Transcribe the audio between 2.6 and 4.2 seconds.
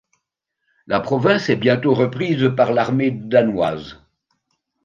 l'armée danoise.